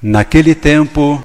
[0.00, 1.24] Naquele tempo,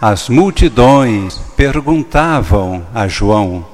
[0.00, 3.66] as multidões perguntavam a João: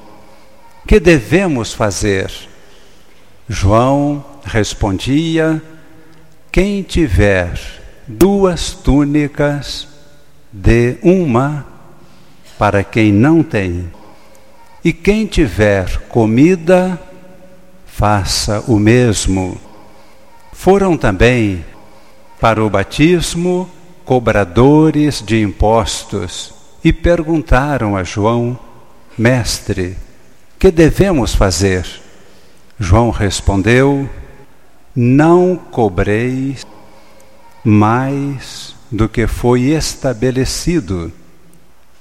[0.85, 2.29] Que devemos fazer?
[3.47, 5.61] João respondia:
[6.51, 7.57] Quem tiver
[8.05, 9.87] duas túnicas,
[10.51, 11.65] dê uma
[12.59, 13.89] para quem não tem.
[14.83, 17.01] E quem tiver comida,
[17.85, 19.57] faça o mesmo.
[20.51, 21.63] Foram também
[22.41, 23.71] para o batismo
[24.07, 28.57] cobradores de impostos e perguntaram a João:
[29.17, 29.97] Mestre,
[30.57, 31.85] que devemos fazer?
[32.79, 34.09] João respondeu:
[34.95, 36.65] Não cobreis
[37.65, 41.11] mais do que foi estabelecido.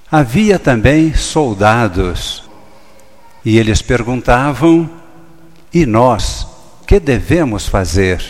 [0.09, 2.45] Havia também soldados
[3.45, 4.89] e eles perguntavam:
[5.75, 6.47] E nós,
[6.87, 8.23] que devemos fazer?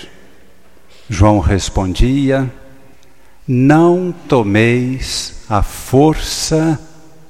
[1.10, 2.50] João respondia:
[3.46, 6.80] não tomeis a força,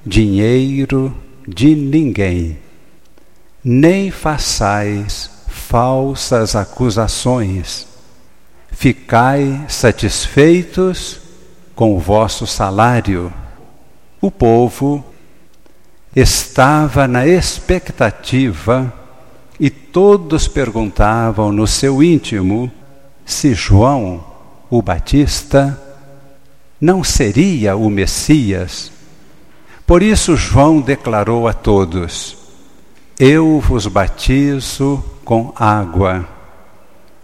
[0.05, 1.15] dinheiro
[1.47, 2.59] de ninguém,
[3.63, 7.87] nem façais falsas acusações.
[8.71, 11.21] Ficai satisfeitos
[11.75, 13.33] com o vosso salário.
[14.21, 15.05] O povo
[16.15, 18.93] estava na expectativa
[19.61, 22.71] e todos perguntavam no seu íntimo
[23.25, 24.25] se João,
[24.71, 25.86] o Batista,
[26.81, 28.93] não seria o Messias.
[29.87, 32.37] Por isso, João declarou a todos:
[33.19, 36.29] Eu vos batizo com água,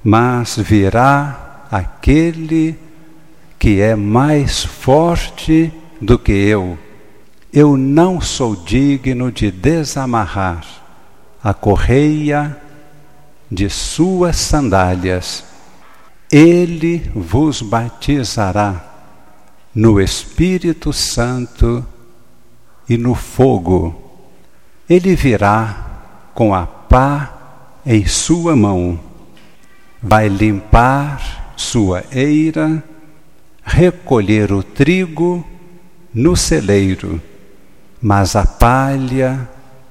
[0.03, 2.79] mas virá aquele
[3.59, 6.79] que é mais forte do que eu.
[7.53, 10.65] Eu não sou digno de desamarrar
[11.45, 12.57] a correia
[13.51, 15.45] de suas sandálias.
[16.31, 18.92] Ele vos batizará
[19.75, 21.87] no Espírito Santo
[22.89, 23.95] e no fogo.
[24.89, 27.33] Ele virá com a pá
[27.85, 28.99] em sua mão,
[30.03, 32.83] vai limpar sua eira,
[33.65, 35.47] recolher o trigo
[36.13, 37.21] no celeiro,
[38.01, 39.49] mas a palha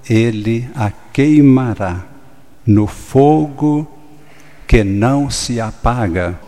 [0.10, 2.06] ele a queimará
[2.66, 3.88] no fogo
[4.68, 6.40] que não se apaga.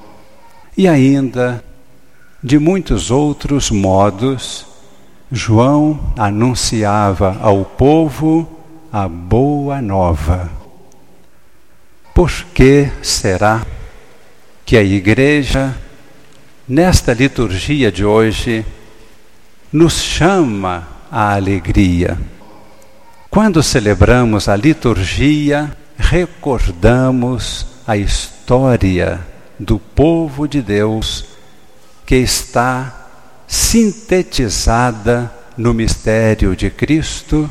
[0.77, 1.63] E ainda
[2.43, 4.65] de muitos outros modos,
[5.31, 8.47] João anunciava ao povo
[8.91, 10.51] a boa nova.
[12.13, 13.65] Por que será
[14.65, 15.73] que a igreja,
[16.67, 18.65] nesta liturgia de hoje,
[19.71, 22.19] nos chama à alegria?
[23.29, 29.25] Quando celebramos a liturgia, recordamos a história
[29.57, 31.32] do povo de Deus
[32.05, 33.07] que está
[33.47, 37.49] sintetizada no mistério de Cristo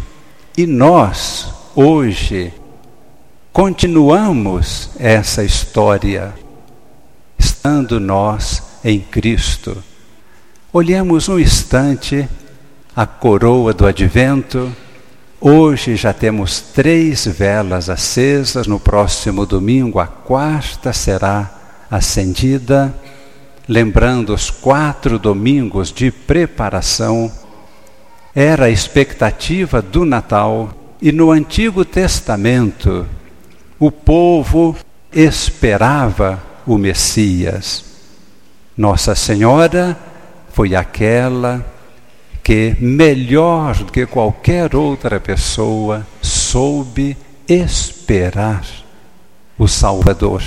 [0.57, 2.53] e nós, hoje,
[3.53, 6.35] continuamos essa história,
[7.39, 9.83] estando nós em Cristo.
[10.73, 12.29] Olhemos um instante
[12.95, 14.75] a coroa do advento.
[15.41, 21.51] Hoje já temos três velas acesas, no próximo domingo a quarta será
[21.91, 22.95] acendida
[23.69, 27.31] lembrando os quatro domingos de preparação,
[28.35, 33.07] era a expectativa do Natal e no Antigo Testamento
[33.79, 34.77] o povo
[35.13, 37.85] esperava o Messias.
[38.77, 39.99] Nossa Senhora
[40.53, 41.65] foi aquela
[42.43, 47.17] que, melhor do que qualquer outra pessoa, soube
[47.49, 48.65] esperar
[49.59, 50.43] o Salvador.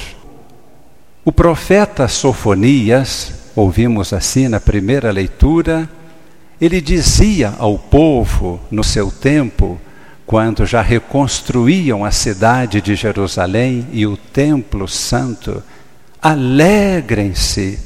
[1.27, 5.89] O profeta Sofonias, ouvimos assim na primeira leitura,
[6.61, 9.81] ele dizia ao povo no seu tempo,
[10.23, 15.63] quando já reconstruíam a cidade de Jerusalém e o templo santo,
[16.21, 17.79] alegrem-se,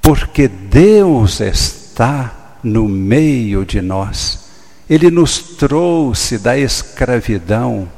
[0.00, 4.50] porque Deus está no meio de nós.
[4.88, 7.88] Ele nos trouxe da escravidão,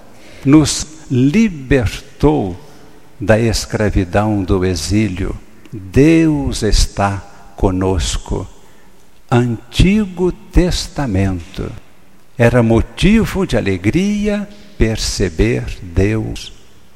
[0.42, 2.63] nos libertou
[3.24, 5.34] da escravidão do exílio.
[5.72, 7.22] Deus está
[7.56, 8.46] conosco.
[9.30, 11.72] Antigo Testamento
[12.36, 16.52] era motivo de alegria perceber Deus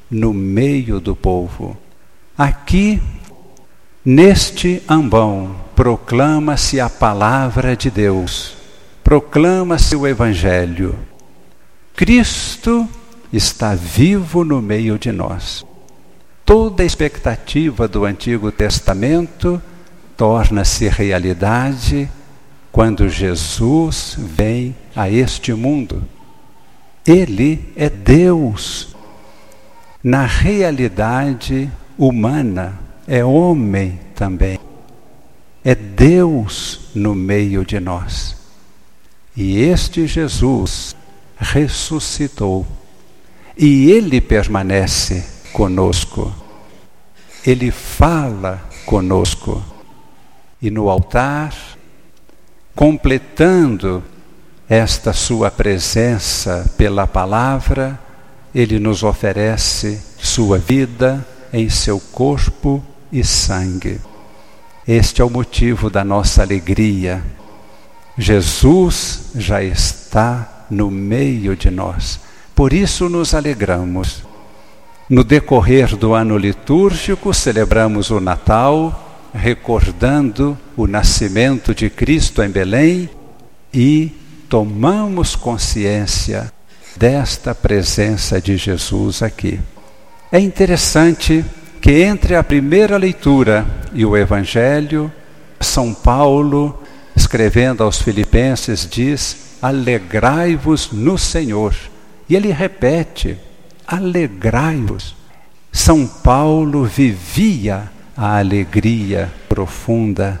[0.09, 1.75] no meio do povo.
[2.37, 3.01] Aqui,
[4.05, 8.53] neste ambão, proclama-se a palavra de Deus,
[9.03, 10.97] proclama-se o Evangelho.
[11.95, 12.87] Cristo
[13.33, 15.65] está vivo no meio de nós
[16.49, 19.61] toda a expectativa do Antigo Testamento
[20.17, 22.09] torna-se realidade
[22.71, 26.03] quando Jesus vem a este mundo.
[27.05, 28.95] Ele é Deus.
[30.03, 34.57] Na realidade humana, é homem também.
[35.63, 38.35] É Deus no meio de nós.
[39.37, 40.95] E este Jesus
[41.37, 42.65] ressuscitou.
[43.55, 46.33] E ele permanece conosco.
[47.45, 49.61] Ele fala conosco.
[50.61, 51.53] E no altar,
[52.73, 54.01] completando
[54.69, 57.99] esta sua presença pela palavra,
[58.55, 63.99] ele nos oferece sua vida em seu corpo e sangue.
[64.87, 67.21] Este é o motivo da nossa alegria.
[68.17, 72.17] Jesus já está no meio de nós.
[72.55, 74.28] Por isso nos alegramos.
[75.09, 83.09] No decorrer do ano litúrgico, celebramos o Natal, recordando o nascimento de Cristo em Belém
[83.73, 84.11] e
[84.47, 86.53] tomamos consciência
[86.95, 89.59] desta presença de Jesus aqui.
[90.31, 91.43] É interessante
[91.81, 95.11] que entre a primeira leitura e o Evangelho,
[95.59, 96.83] São Paulo,
[97.15, 101.73] escrevendo aos Filipenses, diz: Alegrai-vos no Senhor.
[102.29, 103.48] E ele repete:
[103.91, 105.15] Alegrai-vos.
[105.71, 110.39] São Paulo vivia a alegria profunda.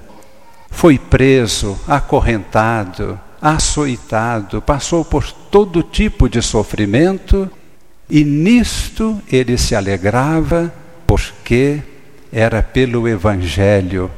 [0.69, 7.49] Foi preso, acorrentado, açoitado, passou por todo tipo de sofrimento
[8.07, 10.71] e nisto ele se alegrava
[11.07, 11.81] porque
[12.31, 14.11] era pelo Evangelho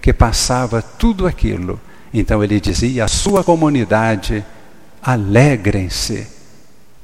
[0.00, 1.78] que passava tudo aquilo.
[2.12, 4.42] Então ele dizia à sua comunidade:
[5.02, 6.26] alegrem-se,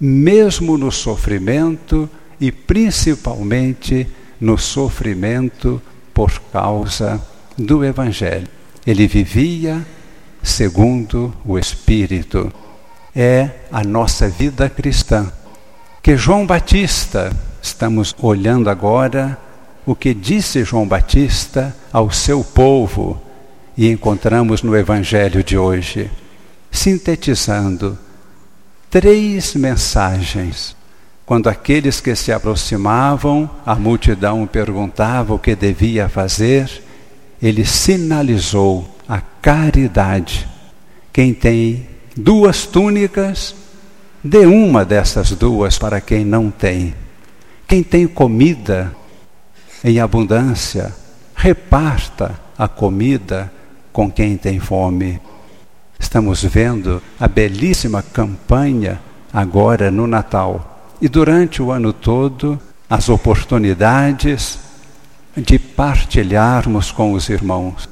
[0.00, 2.08] mesmo no sofrimento
[2.40, 4.06] e principalmente
[4.40, 5.80] no sofrimento
[6.12, 7.20] por causa
[7.56, 8.48] do Evangelho.
[8.86, 9.84] Ele vivia
[10.42, 12.52] segundo o Espírito.
[13.16, 15.32] É a nossa vida cristã
[16.04, 19.38] que João Batista, estamos olhando agora
[19.86, 23.18] o que disse João Batista ao seu povo
[23.74, 26.10] e encontramos no Evangelho de hoje,
[26.70, 27.98] sintetizando
[28.94, 30.76] três mensagens.
[31.26, 36.70] Quando aqueles que se aproximavam, a multidão perguntava o que devia fazer,
[37.42, 40.46] ele sinalizou a caridade.
[41.12, 43.56] Quem tem duas túnicas,
[44.26, 46.94] Dê uma dessas duas para quem não tem.
[47.68, 48.90] Quem tem comida
[49.84, 50.94] em abundância,
[51.36, 53.52] reparta a comida
[53.92, 55.20] com quem tem fome.
[55.98, 59.00] Estamos vendo a belíssima campanha
[59.32, 62.58] agora no Natal e durante o ano todo
[62.88, 64.58] as oportunidades
[65.36, 67.88] de partilharmos com os irmãos.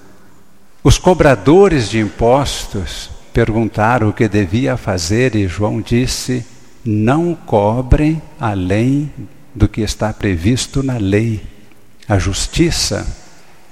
[0.84, 6.44] Os cobradores de impostos perguntaram o que devia fazer e João disse:
[6.84, 9.12] Não cobrem além
[9.54, 11.42] do que está previsto na lei.
[12.08, 13.06] A justiça,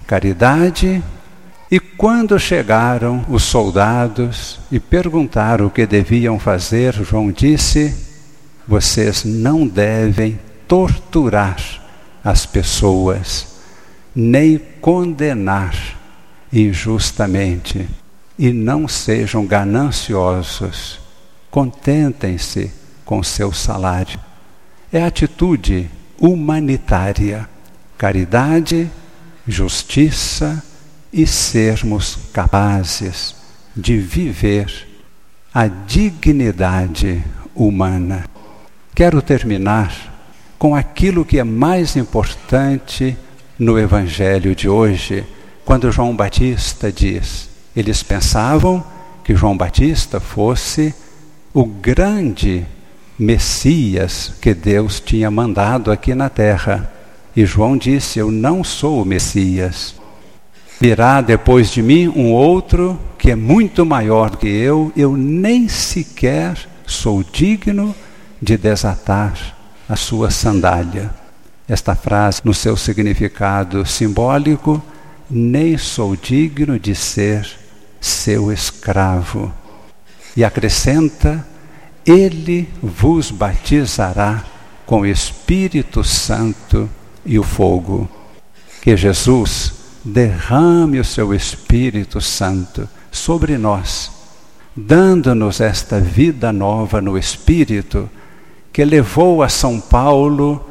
[0.07, 1.03] caridade.
[1.71, 7.95] E quando chegaram os soldados e perguntaram o que deviam fazer, João disse:
[8.67, 10.37] Vocês não devem
[10.67, 11.59] torturar
[12.25, 13.47] as pessoas,
[14.13, 15.77] nem condenar
[16.53, 17.89] injustamente
[18.37, 20.99] e não sejam gananciosos.
[21.53, 22.73] Contentem-se
[23.05, 24.19] com seu salário.
[24.93, 27.49] É atitude humanitária,
[27.97, 28.91] caridade,
[29.47, 30.65] justiça
[31.13, 33.35] e sermos capazes
[33.77, 34.87] de viver
[35.53, 37.23] a dignidade
[37.55, 38.25] humana.
[38.95, 40.11] Quero terminar
[40.59, 43.17] com aquilo que é mais importante
[43.59, 45.25] no Evangelho de hoje,
[45.65, 48.85] quando João Batista diz: eles pensavam
[49.25, 50.95] que João Batista fosse
[51.53, 52.67] o grande
[53.19, 56.91] Messias que Deus tinha mandado aqui na terra.
[57.37, 60.00] E João disse: Eu não sou o Messias.
[60.81, 65.69] Virá depois de mim um outro que é muito maior do que eu, eu nem
[65.69, 66.57] sequer
[66.87, 67.95] sou digno
[68.41, 69.35] de desatar
[69.87, 71.11] a sua sandália.
[71.69, 74.83] Esta frase, no seu significado simbólico,
[75.29, 77.47] nem sou digno de ser
[78.01, 79.53] seu escravo.
[80.35, 81.47] E acrescenta:
[82.07, 84.43] Ele vos batizará
[84.87, 86.89] com o Espírito Santo
[87.27, 88.09] e o fogo.
[88.81, 94.11] Que Jesus derrame o seu Espírito Santo sobre nós,
[94.75, 98.09] dando-nos esta vida nova no Espírito,
[98.73, 100.65] que levou a São Paulo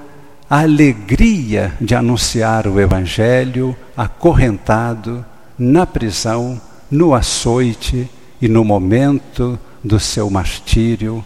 [0.49, 5.23] a alegria de anunciar o Evangelho acorrentado
[5.57, 6.59] na prisão,
[6.89, 8.09] no açoite
[8.41, 11.23] e no momento do seu martírio,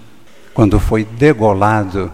[0.53, 2.11] quando foi degolado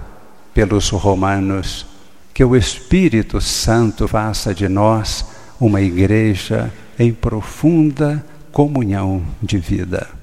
[0.54, 1.86] pelos romanos.
[2.34, 5.26] Que o Espírito Santo faça de nós
[5.60, 10.19] uma igreja em profunda comunhão de vida.